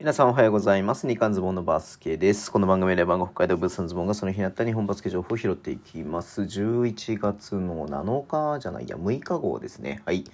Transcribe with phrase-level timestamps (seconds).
[0.00, 1.06] 皆さんおはようございます。
[1.06, 2.50] 日刊ズボンのバスケです。
[2.50, 6.42] この番組で番号北海道物産ズボンがその日にあった日本バスケ情報を拾っていきます。
[6.42, 10.02] 11月の7日じゃないや、6日号ですね。
[10.04, 10.24] はい。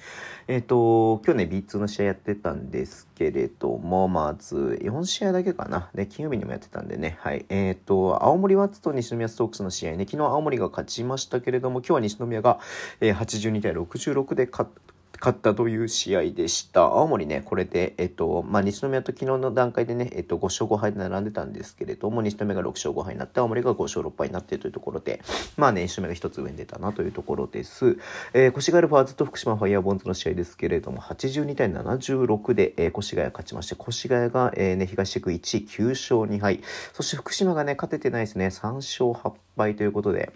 [0.49, 5.91] えっ、と、今日ね、B2 の試合やってたんですけれども、まず、4試合だけかな。
[5.95, 7.19] で、金曜日にもやってたんでね。
[7.21, 7.45] はい。
[7.51, 12.61] えっ、と、青森ワッツと西宮ストークスの試合ね、昨日青森が勝ちましたけれども、今日は西宮が、
[13.03, 16.85] 82対66で勝った勝ったという試合でした。
[16.85, 25.21] 青森ね、これで、えっと、まあ、西宮と昨日の段階でね、えっと、5勝5敗で並んでたんですけれども、西宮が6勝5敗になって、青森が5勝6敗になってというところで、
[25.59, 27.99] まあね、西宮が一つ上に出たなというところです。
[28.33, 36.61] えー、越谷ファーズと福島ファイヤーボンズの試合ですけれども、82対76で、えー、越谷勝ちまして、越谷が、えー、ね、東地区1位9勝2敗、
[36.95, 40.33] そして福島がね、勝ててないですね、3勝8敗ということで、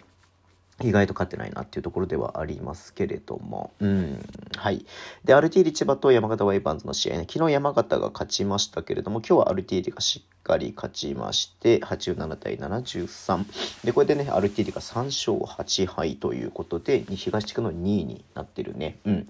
[0.83, 3.71] 意外と勝ってないなっていうところではありますけれども。
[3.79, 4.19] うん。
[4.57, 4.85] はい。
[5.23, 13.45] で、RTD 千葉と山形ワイバンズの試合ね、昨日山形が勝ちましたけれども、今日は RTD がしっかり勝ちまして、87対73。
[13.85, 18.97] で、これでね、RTD が3勝8敗ということで、東地区の2位になってるね。
[19.05, 19.29] うん。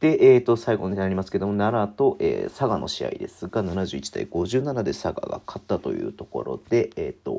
[0.00, 7.31] で、えっ、と、最後になりますけども、奈良と、えー佐賀の試合ですが、71対57で佐賀が勝ったというところで、えっ、と、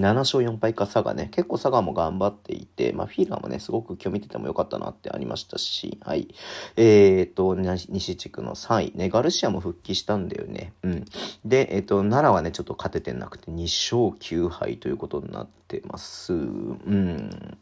[0.00, 1.28] 7勝4敗か佐賀ね。
[1.30, 6.34] 結構佐賀も頑張っていて、まあフィーラーもね、すごく今日見ててもよかったなってありましたし、はい。
[6.76, 8.96] えっ、と、西地区の3位。
[8.96, 10.72] ね、ガルシアも復帰したんだよね。
[10.82, 11.04] うん。
[11.44, 16.32] で、えっ、と、奈良はね、ちょっと勝ててなくて2勝9敗ということになってます。
[16.32, 17.58] うん。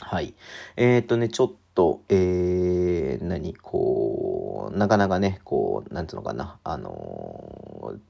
[0.00, 0.34] はい。
[0.76, 6.90] えっ、とね、ちょっと、えー、何、こう、なかなかね、こう、なんつうのかな、あの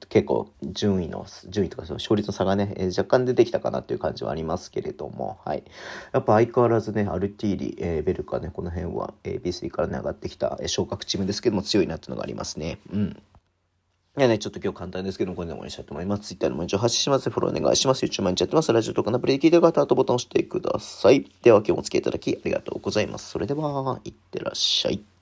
[0.09, 5.63] 結構順位の、順位とかその勝率の差がね、えー若干出てきたかなっていう感じはありますけれども、はい。
[6.13, 12.79] やっぱ相変わらずね、アルティーリ、えーベルカね、この辺は、えー B3 からね、上がってきた、えー昇格チームですけども強いなっていうのがありますね。
[12.91, 13.21] うん。
[14.17, 16.23] いやね、ちょっと今日簡単ですけども、これでも応援したいと思います。
[16.23, 17.29] Twitter でも一応発信します。
[17.29, 18.03] フォローお願いします。
[18.03, 18.73] YouTube 毎日やってます。
[18.73, 21.29] ラジオとかのプリで聞いてる方は、ハートボタンを押してください。
[21.43, 23.29] では今日もお付き合いいただきありがとうございます。
[23.29, 25.16] それでは、いってらっしゃい。